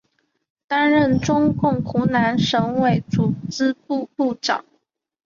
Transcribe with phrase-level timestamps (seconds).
[0.67, 4.65] 担任中共湖南省委组织部部长。